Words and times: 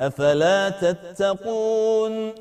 أفلا 0.00 0.68
تتقون؟ 0.68 2.32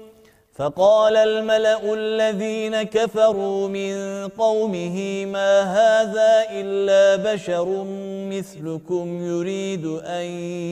فقال 0.56 1.16
الملأ 1.16 1.94
الذين 1.94 2.84
كفروا 2.84 3.68
من 3.68 4.28
قومه 4.28 5.26
ما 5.26 5.62
هذا 5.62 6.46
إلا 6.52 7.34
بشر 7.34 7.84
مثلكم 8.32 9.26
يريد 9.26 9.86
أن 9.86 10.24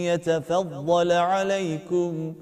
يتفضل 0.08 1.12
عليكم. 1.12 2.34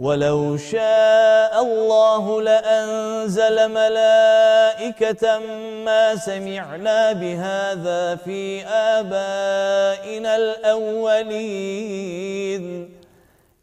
ولو 0.00 0.56
شاء 0.56 1.62
الله 1.62 2.42
لأنزل 2.42 3.68
ملائكة 3.68 5.38
ما 5.84 6.16
سمعنا 6.16 7.12
بهذا 7.12 8.16
في 8.16 8.66
آبائنا 8.66 10.36
الأولين. 10.36 11.84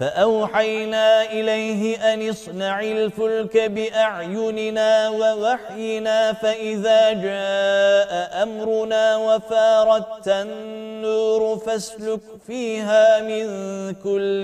فأوحينا 0.00 1.22
إليه 1.32 2.12
أن 2.14 2.28
اصنع 2.28 2.80
الفلك 2.80 3.56
بأعيننا 3.56 5.08
ووحينا 5.08 6.32
فإذا 6.32 7.12
جاء 7.12 8.42
أمرنا 8.42 9.16
وفارت 9.16 10.28
النور 10.28 11.58
فاسلك 11.58 12.20
فيها 12.46 13.20
من 13.20 13.46
كل 13.94 14.42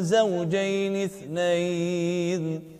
زوجين 0.00 1.04
اثنين. 1.04 2.79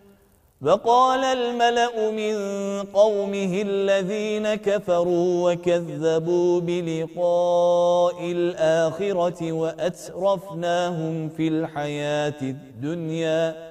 وقال 0.61 1.23
الملأ 1.23 2.11
من 2.11 2.35
قومه 2.93 3.61
الذين 3.61 4.55
كفروا 4.55 5.51
وكذبوا 5.51 6.61
بلقاء 6.61 8.31
الآخرة 8.31 9.51
وأترفناهم 9.51 11.29
في 11.29 11.47
الحياة 11.47 12.41
الدنيا 12.41 13.70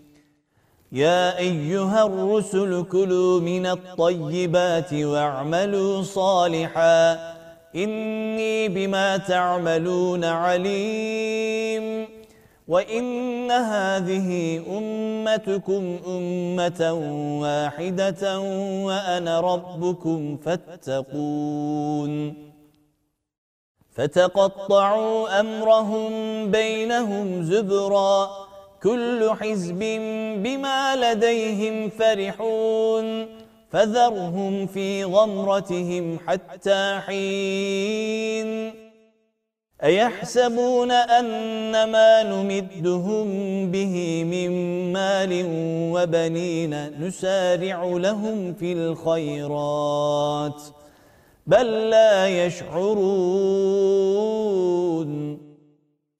يا 0.91 1.37
أيها 1.37 2.05
الرسل 2.05 2.85
كلوا 2.91 3.39
من 3.39 3.65
الطيبات 3.65 4.93
واعملوا 4.93 6.03
صالحا. 6.03 7.13
إني 7.75 8.67
بما 8.67 9.17
تعملون 9.17 10.23
عليم. 10.23 12.07
وإن 12.67 13.51
هذه 13.51 14.61
أمتكم 14.77 15.99
أمة 16.07 16.93
واحدة 17.41 18.39
وأنا 18.85 19.39
ربكم 19.39 20.37
فاتقون. 20.37 22.33
فتقطعوا 23.95 25.39
أمرهم 25.39 26.11
بينهم 26.51 27.43
زبراً. 27.43 28.50
كل 28.83 29.29
حزب 29.39 29.79
بما 30.43 30.95
لديهم 30.95 31.89
فرحون 31.89 33.25
فذرهم 33.71 34.67
في 34.67 35.03
غمرتهم 35.03 36.19
حتى 36.27 36.99
حين 37.05 38.73
أيحسبون 39.83 40.91
أن 40.91 41.71
ما 41.91 42.23
نمدهم 42.23 43.27
به 43.71 44.23
من 44.23 44.51
مال 44.93 45.45
وبنين 45.93 47.01
نسارع 47.07 47.83
لهم 47.83 48.53
في 48.53 48.73
الخيرات 48.73 50.61
بل 51.47 51.89
لا 51.89 52.45
يشعرون 52.45 53.91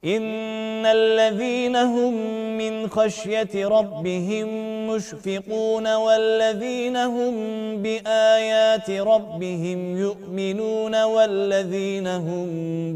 إن 0.06 0.86
الذين 0.86 1.76
هم 1.76 2.14
من 2.58 2.90
خشية 2.90 3.68
ربهم 3.68 4.48
مشفقون 4.90 5.94
والذين 5.96 6.98
هم 6.98 7.34
بآيات 7.82 8.90
ربهم 8.90 9.98
يؤمنون 9.98 11.04
والذين 11.04 12.08
هم 12.08 12.48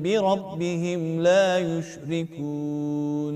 بربهم 0.01 1.21
لا 1.21 1.59
يشركون 1.59 3.35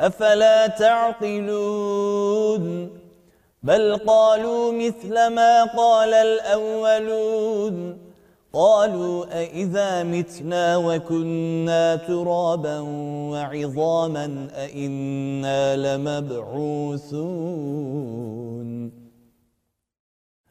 أفلا 0.00 0.66
تعقلون؟ 0.66 2.20
بل 3.62 3.96
قالوا 3.96 4.72
مثل 4.72 5.26
ما 5.26 5.64
قال 5.64 6.14
الأولون. 6.14 7.98
قالوا 8.52 9.40
أئذا 9.40 10.02
متنا 10.02 10.76
وكنا 10.76 11.96
ترابا 11.96 12.80
وعظاما 13.30 14.48
أئنا 14.56 15.76
لمبعوثون. 15.76 17.10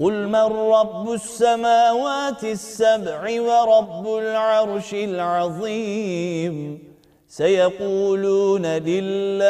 قل 0.00 0.28
من 0.28 0.34
رب 0.74 1.12
السماوات 1.12 2.44
السبع 2.44 3.40
ورب 3.40 4.16
العرش 4.16 4.94
العظيم 4.94 6.78
سيقولون 7.28 8.66
لله 8.66 9.48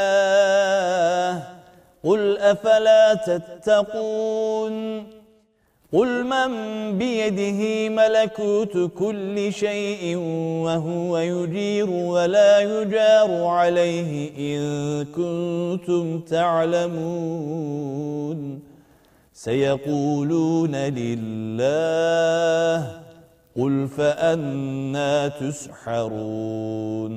قل 2.05 2.39
أفلا 2.39 3.15
تتقون 3.15 5.07
قل 5.93 6.25
من 6.25 6.49
بيده 6.99 7.89
ملكوت 7.89 8.91
كل 8.99 9.53
شيء 9.53 10.17
وهو 10.65 11.19
يجير 11.19 11.91
ولا 11.91 12.61
يجار 12.61 13.45
عليه 13.45 14.31
إن 14.39 15.05
كنتم 15.05 16.21
تعلمون 16.21 17.89
سيقولون 19.39 20.77
لله 20.77 22.79
قل 23.57 23.89
فأنا 23.89 25.29
تسحرون. 25.29 27.15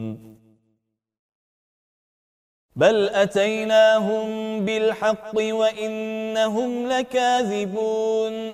بل 2.76 3.10
أتيناهم 3.10 4.26
بالحق 4.66 5.36
وإنهم 5.36 6.88
لكاذبون. 6.88 8.54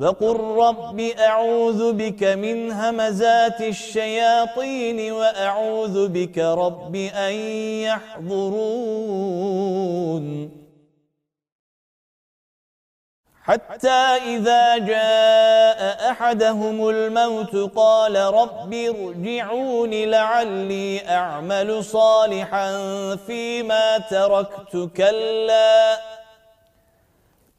وقل 0.00 0.36
رب 0.56 1.00
أعوذ 1.00 1.92
بك 1.92 2.22
من 2.24 2.72
همزات 2.72 3.60
الشياطين 3.60 5.12
وأعوذ 5.12 6.08
بك 6.08 6.38
رب 6.38 6.94
أن 6.96 7.32
يحضرون. 7.84 8.90
حتى 13.42 14.00
إذا 14.34 14.78
جاء 14.78 16.10
أحدهم 16.10 16.88
الموت 16.88 17.56
قال 17.76 18.16
رب 18.16 18.74
ارجعون 18.74 19.90
لعلي 19.90 21.08
أعمل 21.08 21.84
صالحا 21.84 22.70
فيما 23.26 23.98
تركت 23.98 24.90
كلا. 24.96 26.19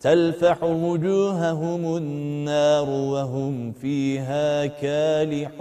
تلفح 0.00 0.62
وجوههم 0.62 1.96
النار 1.96 2.88
وهم 2.88 3.72
فيها 3.72 4.66
كالحون. 4.66 5.60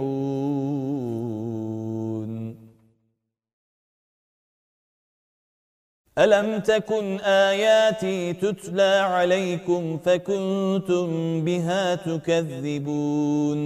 ألم 6.18 6.60
تكن 6.60 7.20
آياتي 7.20 8.34
تتلى 8.34 8.96
عليكم 9.16 9.98
فكنتم 9.98 11.42
بها 11.46 11.96
تكذبون؟ 11.96 13.60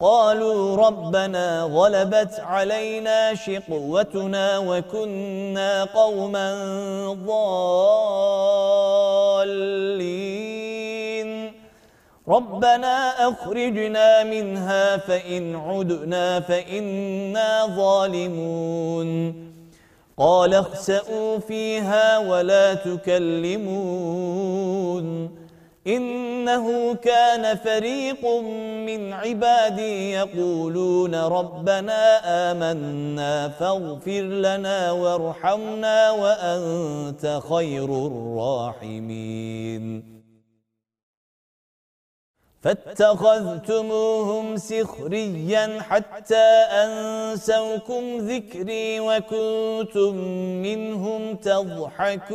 قالوا 0.00 0.76
ربنا 0.76 1.62
غلبت 1.62 2.40
علينا 2.40 3.34
شقوتنا 3.34 4.58
وكنا 4.58 5.84
قوما 5.84 6.54
ضالين. 7.26 7.74
ربنا 12.28 13.28
أخرجنا 13.28 14.24
منها 14.24 14.96
فإن 14.96 15.56
عدنا 15.56 16.40
فإنا 16.40 17.66
ظالمون. 17.66 19.34
قال 20.18 20.54
اخسأوا 20.54 21.38
فيها 21.38 22.18
ولا 22.18 22.74
تكلمون. 22.74 23.84
إنه 25.86 26.94
كان 26.94 27.56
فريق 27.56 28.26
من 28.86 29.12
عبادي 29.12 30.10
يقولون 30.10 31.14
ربنا 31.14 32.20
آمنا 32.50 33.48
فاغفر 33.48 34.20
لنا 34.20 34.92
وارحمنا 34.92 36.10
وأنت 36.10 37.40
خير 37.48 38.06
الراحمين. 38.06 40.14
فاتخذتموهم 42.62 44.56
سخريا 44.56 45.82
حتى 45.82 46.46
أنسوكم 46.84 48.18
ذكري 48.18 49.00
وكنتم 49.00 50.14
منهم 50.62 51.36
تضحكون. 51.36 52.34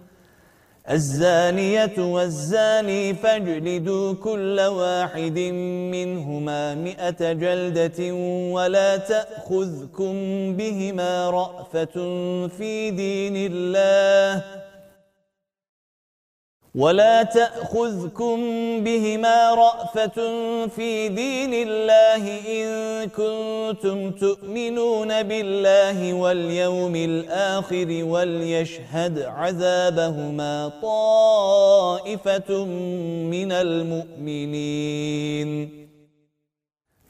الزانية 0.89 1.93
والزاني 1.97 3.13
فاجلدوا 3.13 4.13
كل 4.13 4.59
واحد 4.59 5.39
منهما 5.93 6.75
مئة 6.75 7.33
جلدة 7.33 8.13
ولا 8.53 8.97
تأخذكم 8.97 10.13
بهما 10.55 11.29
رأفة 11.29 11.95
في 12.47 12.91
دين 12.91 13.51
الله 13.51 14.43
ولا 16.75 17.23
تأخذكم 17.23 18.37
بهما 18.83 19.53
رأفة 19.55 20.17
في 20.67 21.09
دين 21.09 21.53
الله 21.53 22.23
إن 22.47 23.09
كنتم 23.09 24.11
تؤمنون 24.11 25.23
بالله 25.23 26.13
واليوم 26.13 26.95
الآخر 26.95 28.03
وليشهد 28.03 29.19
عذابهما 29.19 30.71
طائفة 30.81 32.65
من 33.25 33.51
المؤمنين 33.51 35.01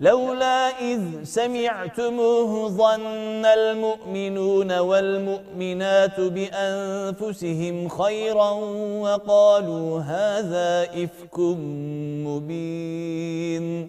لولا 0.00 0.68
إذ 0.80 1.24
سمعتموه 1.24 2.68
ظن 2.68 3.44
المؤمنون 3.44 4.78
والمؤمنات 4.78 6.20
بأنفسهم 6.20 7.88
خيرا 7.88 8.50
وقالوا 9.00 10.00
هذا 10.00 10.82
إفك 11.04 11.38
مبين. 12.28 13.88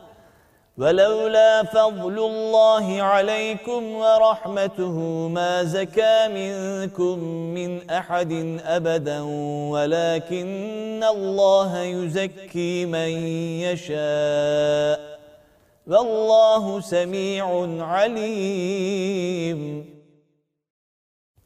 ولولا 0.81 1.63
فضل 1.63 2.17
الله 2.19 3.01
عليكم 3.01 3.95
ورحمته 3.95 5.27
ما 5.27 5.63
زكى 5.63 6.27
منكم 6.27 7.19
من 7.53 7.89
أحد 7.89 8.59
أبدا 8.65 9.21
ولكن 9.69 11.03
الله 11.03 11.79
يزكي 11.81 12.85
من 12.85 13.09
يشاء. 13.61 15.19
والله 15.87 16.81
سميع 16.81 17.67
عليم. 17.79 19.59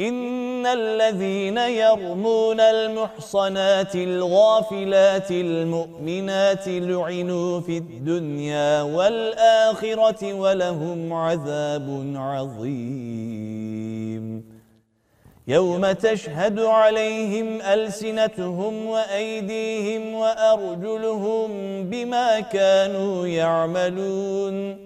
إن 0.00 0.66
الذين 0.66 1.58
يرمون 1.58 2.60
المحصنات 2.60 3.94
الغافلات 3.94 5.30
المؤمنات 5.30 6.68
لعنوا 6.68 7.60
في 7.60 7.78
الدنيا 7.78 8.82
والآخرة 8.82 10.34
ولهم 10.34 11.12
عذاب 11.12 12.12
عظيم. 12.16 13.56
يوم 15.48 15.92
تشهد 15.92 16.60
عليهم 16.60 17.60
ألسنتهم 17.60 18.86
وأيديهم 18.86 20.14
وأرجلهم 20.14 21.48
بما 21.82 22.40
كانوا 22.40 23.26
يعملون. 23.26 24.85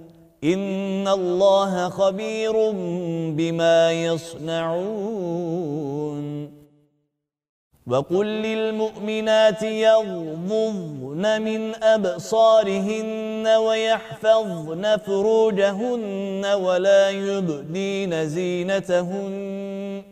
إن 0.43 1.07
الله 1.07 1.89
خبير 1.89 2.71
بما 3.37 3.91
يصنعون 3.91 5.71
وقل 7.87 8.25
للمؤمنات 8.25 9.63
يغضضن 9.63 11.41
من 11.41 11.83
أبصارهن 11.83 13.47
ويحفظن 13.47 14.97
فروجهن 14.97 16.45
ولا 16.45 17.09
يبدين 17.09 18.27
زينتهن 18.27 20.03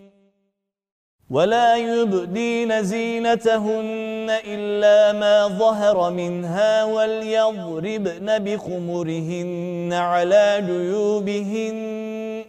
ولا 1.29 1.75
يبدين 1.75 2.83
زينتهن 2.83 4.29
إلا 4.47 5.19
ما 5.19 5.47
ظهر 5.47 6.11
منها 6.11 6.83
وليضربن 6.83 8.39
بخمرهن 8.39 9.89
على 9.93 10.63
جيوبهن. 10.67 12.48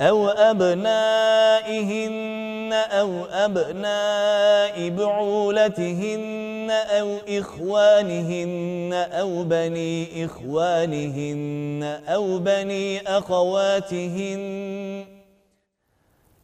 أو 0.00 0.28
أبنائهن 0.28 2.16
أو 2.72 3.24
أبناء 3.24 4.90
بعولتهن 4.90 6.70
أو 6.70 7.16
إخوانهن 7.28 8.92
أو 9.12 9.44
بني 9.44 10.24
إخوانهن 10.24 12.00
أو 12.08 12.38
بني 12.38 13.00
أخواتهن 13.00 15.15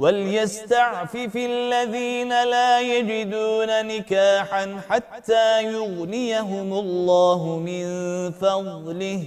وليستعفف 0.00 1.36
الذين 1.36 2.28
لا 2.28 2.80
يجدون 2.80 3.86
نكاحا 3.86 4.80
حتى 4.88 5.64
يغنيهم 5.64 6.72
الله 6.72 7.58
من 7.58 7.84
فضله. 8.30 9.24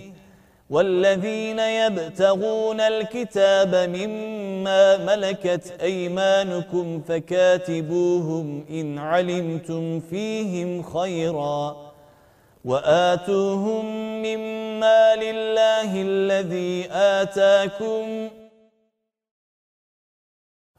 والذين 0.70 1.60
يبتغون 1.60 2.80
الكتاب 2.80 3.76
مما 3.76 4.98
ملكت 4.98 5.74
أيمانكم 5.82 7.02
فكاتبوهم 7.08 8.66
إن 8.70 8.98
علمتم 8.98 10.00
فيهم 10.00 10.84
خيرا. 10.84 11.76
وآتوهم 12.66 13.86
مما 14.22 15.16
لله 15.16 16.02
الذي 16.02 16.88
آتاكم 16.92 18.30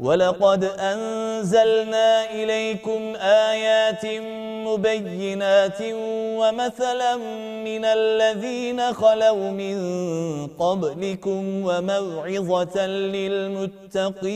ولقد 0.00 0.64
أنزلنا 0.64 2.30
إليكم 2.30 3.14
آيات 3.20 4.06
مبينات 4.66 5.78
ومثلا 6.40 7.16
من 7.64 7.84
الذين 7.84 8.92
خلوا 8.92 9.50
من 9.50 9.76
قبلكم 10.46 11.66
وموعظة 11.66 12.86
للمتقين. 12.86 14.28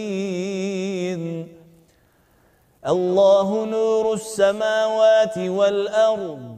الله 2.86 3.64
نور 3.64 4.14
السماوات 4.14 5.38
والأرض 5.38 6.56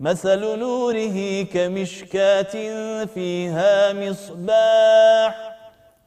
مثل 0.00 0.40
نوره 0.58 1.42
كمشكاة 1.42 2.54
فيها 3.04 3.92
مصباح. 3.92 5.55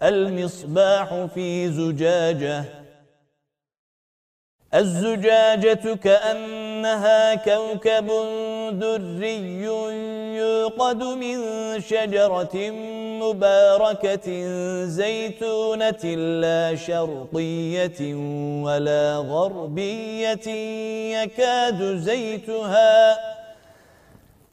المصباح 0.03 1.25
في 1.33 1.71
زجاجة. 1.71 2.63
الزجاجة 4.73 5.95
كأنها 5.95 7.35
كوكب 7.35 8.07
دري 8.79 9.63
يوقد 10.37 11.03
من 11.03 11.37
شجرة 11.81 12.55
مباركة 13.23 14.27
زيتونة 14.85 16.03
لا 16.41 16.75
شرقية 16.75 18.15
ولا 18.63 19.17
غربية 19.17 20.47
يكاد 21.23 21.97
زيتها 21.97 23.17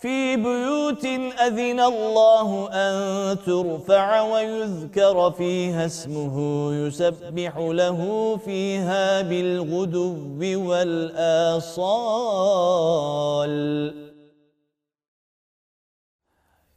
في 0.00 0.36
بيوت 0.36 1.04
أذن 1.46 1.80
الله 1.80 2.68
أن 2.72 3.38
ترفع 3.46 4.22
ويذكر 4.22 5.30
فيها 5.30 5.86
اسمه 5.86 6.36
يسبح 6.74 7.58
له 7.58 8.36
فيها 8.44 9.22
بالغدو 9.22 10.16
والآصال. 10.40 11.70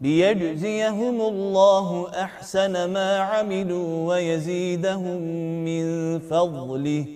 ليجزيهم 0.00 1.20
الله 1.20 2.10
أحسن 2.22 2.84
ما 2.90 3.18
عملوا 3.18 4.08
ويزيدهم 4.08 5.20
من 5.64 6.18
فضله 6.18 7.06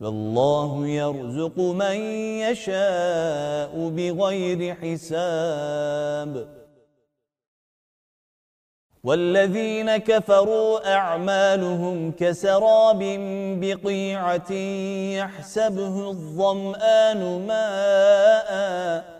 والله 0.00 0.86
يرزق 0.86 1.58
من 1.58 1.96
يشاء 2.44 3.88
بغير 3.88 4.74
حساب 4.74 6.60
والذين 9.04 9.96
كفروا 9.96 10.94
أعمالهم 10.94 12.12
كسراب 12.12 12.98
بقيعة 13.60 14.52
يحسبه 15.16 16.10
الظمآن 16.10 17.46
ماءً 17.46 19.19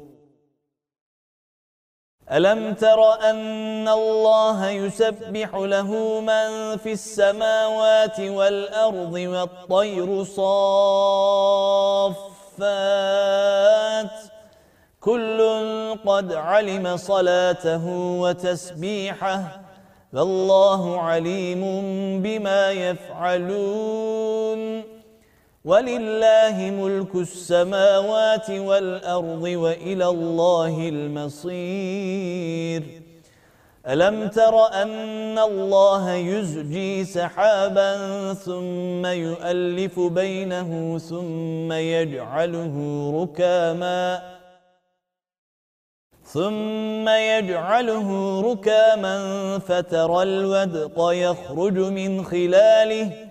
ألم 2.31 2.73
تر 2.73 3.13
أن 3.29 3.87
الله 3.87 4.69
يسبح 4.69 5.55
له 5.55 6.19
من 6.19 6.77
في 6.77 6.91
السماوات 6.91 8.19
والأرض 8.19 9.13
والطير 9.13 10.23
صافات؟ 10.23 10.51
كل 15.01 15.39
قد 16.05 16.33
علم 16.33 16.97
صلاته 16.97 17.87
وتسبيحه 18.21 19.61
فالله 20.13 21.01
عليم 21.01 21.61
بما 22.21 22.71
يفعلون. 22.71 24.61
ولله 25.65 26.71
ملك 26.81 27.15
السماوات 27.15 28.49
والأرض 28.49 29.43
وإلى 29.43 30.07
الله 30.07 30.89
المصير. 30.89 32.83
ألم 33.87 34.27
تر 34.27 34.73
أن 34.73 35.39
الله 35.39 36.11
يزجي 36.13 37.05
سحابا 37.05 37.93
ثم 38.33 39.05
يؤلف 39.05 39.99
بينه 39.99 40.97
ثم 40.97 41.71
يجعله 41.71 42.75
ركاما 43.21 44.21
ثم 46.23 47.09
يجعله 47.09 48.41
ركاما 48.51 49.17
فترى 49.59 50.23
الودق 50.23 51.09
يخرج 51.11 51.77
من 51.77 52.25
خلاله 52.25 53.30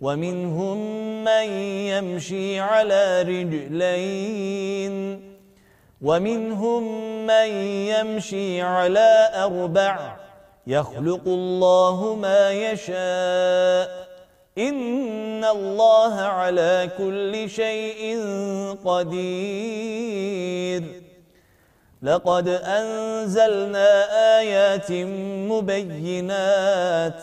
ومنهم 0.00 0.78
من 1.24 1.48
يمشي 1.92 2.60
على 2.60 3.22
رجلين 3.22 4.96
ومنهم 6.02 6.82
من 7.26 7.48
يمشي 7.92 8.62
على 8.62 9.30
أربع 9.34 10.16
يخلق 10.66 11.22
الله 11.26 12.14
ما 12.14 12.50
يشاء 12.50 14.06
إن 14.58 15.44
الله 15.44 16.14
على 16.20 16.90
كل 16.98 17.50
شيء 17.50 18.24
قدير. 18.84 20.26
لقد 22.02 22.48
أنزلنا 22.48 23.88
آيات 24.38 24.92
مبينات 25.50 27.22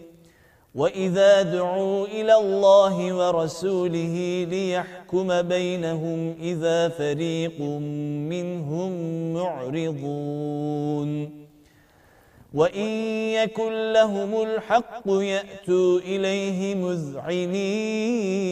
وإذا 0.75 1.41
دعوا 1.41 2.07
إلى 2.07 2.35
الله 2.35 3.13
ورسوله 3.13 4.45
ليحكم 4.49 5.41
بينهم 5.41 6.35
إذا 6.41 6.89
فريق 6.89 7.61
منهم 8.31 8.91
معرضون 9.33 11.41
وإن 12.53 12.87
يكن 13.33 13.93
لهم 13.93 14.41
الحق 14.41 15.03
يأتوا 15.07 15.99
إليه 15.99 16.75
مذعنين 16.75 18.51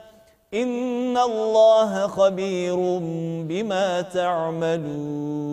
إن 0.53 1.17
الله 1.17 2.07
خبير 2.07 2.75
بما 3.47 4.01
تعملون. 4.01 5.51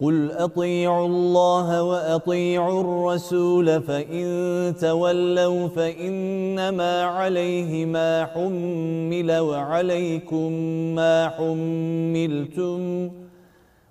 قل 0.00 0.32
أطيعوا 0.32 1.06
الله 1.06 1.82
وأطيعوا 1.82 2.80
الرسول 2.80 3.82
فإن 3.82 4.74
تولوا 4.80 5.68
فإنما 5.68 7.02
عليه 7.02 7.86
ما 7.86 8.24
حمل 8.24 9.38
وعليكم 9.38 10.52
ما 10.94 11.28
حملتم. 11.28 13.10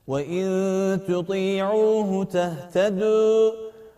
وإن 0.08 0.45
تطيعوه 1.08 2.24
تهتدوا 2.24 3.51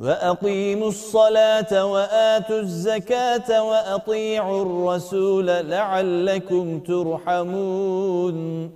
وأقيموا 0.00 0.88
الصلاة 0.88 1.84
وآتوا 1.86 2.60
الزكاة 2.60 3.62
وأطيعوا 3.64 4.62
الرسول 4.62 5.46
لعلكم 5.46 6.80
ترحمون. 6.80 8.70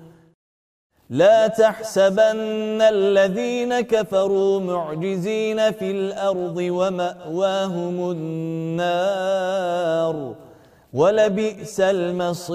لا 1.10 1.46
تحسبن 1.46 2.82
الذين 2.82 3.80
كفروا 3.80 4.60
معجزين 4.60 5.72
في 5.72 5.90
الأرض 5.90 6.56
ومأواهم 6.56 8.10
النار. 8.10 9.54
ولبئس 10.94 11.80
المصير. 11.80 12.54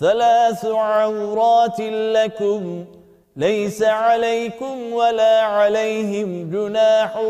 ثلاث 0.00 0.64
عورات 0.64 1.80
لكم 1.80 2.84
ليس 3.36 3.82
عليكم 3.82 4.92
ولا 4.92 5.42
عليهم 5.42 6.50
جناح 6.50 7.22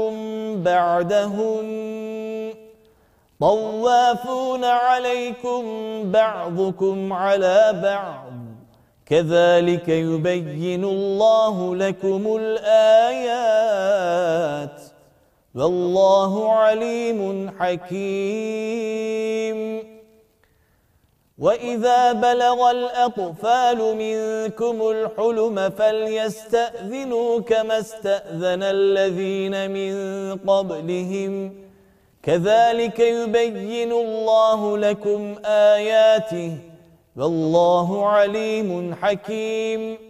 بعدهم 0.54 1.64
طوافون 3.40 4.64
عليكم 4.64 5.62
بعضكم 6.12 7.12
على 7.12 7.80
بعض. 7.82 8.32
كذلك 9.06 9.88
يبين 9.88 10.84
الله 10.84 11.76
لكم 11.76 12.36
الآيات. 12.40 13.70
والله 15.54 16.52
عليم 16.52 17.50
حكيم. 17.58 18.00
وإذا 21.40 22.12
بلغ 22.12 22.70
الأطفال 22.70 23.78
منكم 23.96 24.88
الحلم 24.90 25.70
فليستأذنوا 25.70 27.40
كما 27.40 27.78
استأذن 27.78 28.62
الذين 28.62 29.70
من 29.70 29.94
قبلهم 30.36 31.54
كذلك 32.22 32.98
يبين 33.00 33.92
الله 33.92 34.78
لكم 34.78 35.34
آياته 35.44 36.56
والله 37.16 38.06
عليم 38.08 38.94
حكيم 39.02 40.09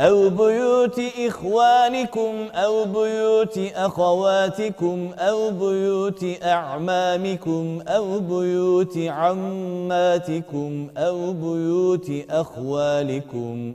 أو 0.00 0.30
بيوت 0.30 1.00
إخوانكم 1.18 2.48
أو 2.54 2.84
بيوت 2.84 3.58
أخواتكم 3.74 5.10
أو 5.18 5.50
بيوت 5.50 6.24
أعمامكم 6.42 7.80
أو 7.88 8.18
بيوت 8.18 8.98
عماتكم 8.98 10.88
أو 10.96 11.32
بيوت 11.32 12.10
أخوالكم 12.30 13.74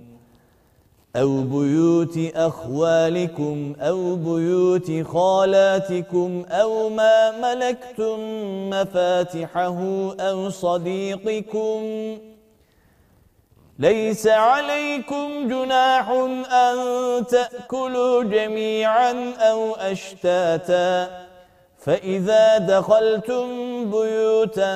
أو 1.16 1.42
بيوت 1.42 2.18
أخوالكم 2.36 3.74
أو 3.80 4.16
بيوت 4.16 5.08
خالاتكم 5.08 6.46
أو 6.50 6.90
ما 6.90 7.32
ملكتم 7.42 8.20
مفاتحه 8.70 9.78
أو 10.20 10.50
صديقكم 10.50 11.82
ليس 13.80 14.28
عليكم 14.28 15.48
جناح 15.48 16.10
أن 16.52 16.78
تأكلوا 17.28 18.24
جميعا 18.24 19.34
أو 19.40 19.76
أشتاتا. 19.76 21.08
فإذا 21.80 22.58
دخلتم 22.58 23.46
بيوتا 23.92 24.74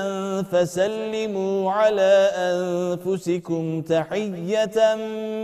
فسلموا 0.51 1.71
على 1.71 2.31
أنفسكم 2.35 3.81
تحية 3.81 4.95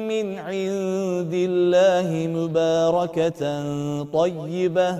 من 0.09 0.37
عند 0.39 1.33
الله 1.33 2.09
مباركة 2.37 3.41
طيبة. 4.03 4.99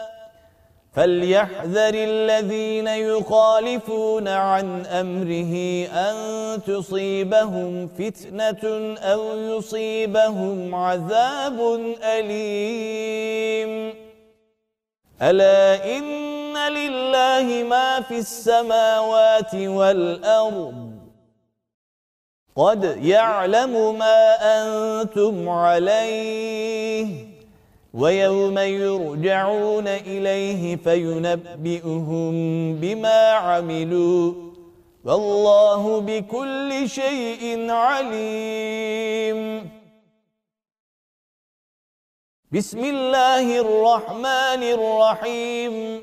فليحذر 0.93 1.93
الذين 1.93 2.87
يخالفون 2.87 4.27
عن 4.27 4.85
أمره 4.85 5.55
أن 5.87 6.15
تصيبهم 6.63 7.87
فتنة 7.87 8.95
أو 8.99 9.37
يصيبهم 9.37 10.75
عذاب 10.75 11.59
أليم 12.03 13.93
ألا 15.21 15.97
إن 15.97 16.57
لله 16.57 17.63
ما 17.69 18.01
في 18.01 18.17
السماوات 18.17 19.55
والأرض 19.55 20.91
قد 22.55 22.83
يعلم 22.83 23.97
ما 23.97 24.35
أنتم 24.41 25.49
عليه 25.49 27.30
ويوم 27.93 28.57
يرجعون 28.57 29.87
إليه 29.87 30.75
فينبئهم 30.75 32.31
بما 32.75 33.31
عملوا 33.31 34.33
والله 35.05 36.01
بكل 36.01 36.89
شيء 36.89 37.71
عليم. 37.71 39.69
بسم 42.51 42.79
الله 42.79 43.59
الرحمن 43.59 44.63
الرحيم. 44.63 46.01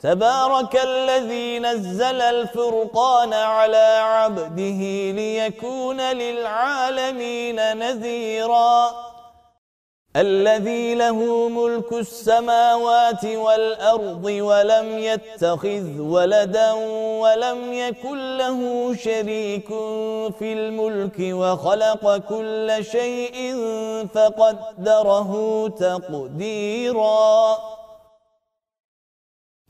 تبارك 0.00 0.76
الذي 0.84 1.58
نزل 1.58 2.20
الفرقان 2.20 3.32
على 3.32 4.00
عبده 4.02 4.80
ليكون 5.12 6.00
للعالمين 6.00 7.78
نذيراً. 7.78 9.17
الذي 10.18 10.94
له 10.94 11.48
ملك 11.48 11.92
السماوات 11.92 13.24
والأرض 13.24 14.24
ولم 14.24 14.98
يتخذ 14.98 16.00
ولدا 16.00 16.72
ولم 17.22 17.72
يكن 17.72 18.36
له 18.36 18.94
شريك 18.94 19.68
في 20.38 20.52
الملك 20.52 21.18
وخلق 21.20 22.16
كل 22.16 22.84
شيء 22.84 23.56
فقدره 24.14 25.32
تقديراً. 25.68 27.58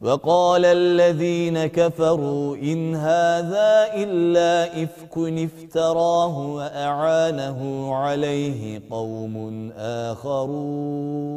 وقال 0.00 0.64
الذين 0.64 1.66
كفروا 1.66 2.56
إن 2.56 2.94
هذا 2.94 3.94
إلا 3.94 4.82
إفك 4.82 5.18
افتراه 5.18 6.38
وأعانه 6.38 7.94
عليه 7.94 8.82
قوم 8.90 9.70
آخرون. 9.76 11.36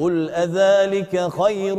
قل 0.00 0.30
أذلك 0.30 1.28
خير 1.42 1.78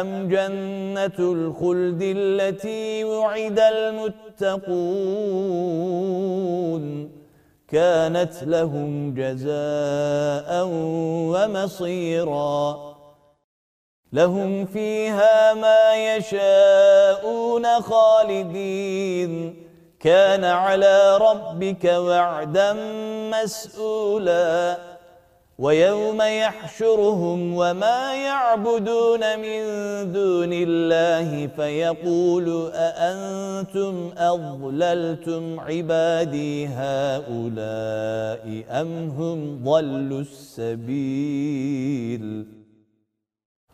أم 0.00 0.28
جنة 0.28 1.18
الخلد 1.18 2.02
التي 2.02 3.04
وعد 3.04 3.58
المتقون 3.58 4.82
كانت 7.68 8.42
لهم 8.42 9.14
جزاء 9.14 10.68
ومصيرا 11.32 12.92
لهم 14.12 14.64
فيها 14.66 15.54
ما 15.54 16.14
يشاءون 16.16 17.66
خالدين 17.80 19.56
كان 20.00 20.44
على 20.44 21.16
ربك 21.16 21.84
وعدا 21.84 22.72
مسؤولا 23.32 24.76
ويوم 25.58 26.22
يحشرهم 26.22 27.54
وما 27.54 28.14
يعبدون 28.14 29.20
من 29.38 29.62
دون 30.12 30.50
الله 30.52 31.46
فيقول 31.46 32.70
أأنتم 32.74 34.10
أضللتم 34.18 35.60
عبادي 35.60 36.66
هؤلاء 36.66 38.64
أم 38.70 39.08
هم 39.18 39.64
ضلوا 39.64 40.20
السبيل 40.20 41.42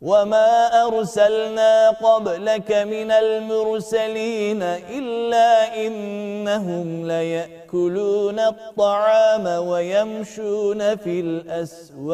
وما 0.00 0.86
أرسلنا 0.86 1.90
قبلك 1.90 2.72
من 2.72 3.10
المرسلين 3.10 4.62
إلا 4.62 5.86
إنهم 5.86 7.06
ليأكلون 7.06 8.38
الطعام 8.38 9.66
ويمشون 9.66 10.96
في 10.96 11.20
الأسواق 11.20 12.10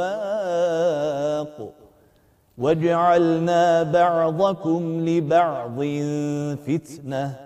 وجعلنا 2.59 3.83
بعضكم 3.83 5.09
لبعض 5.09 5.81
فتنة 6.67 7.37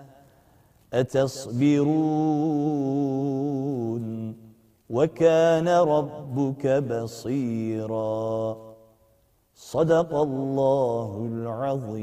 أتصبرون 0.93 1.95
وكان 4.89 5.67
ربك 5.67 6.67
بصيراً 6.67 8.70
صدق 9.71 10.11
الله 10.15 11.11
العظيم. 11.31 12.01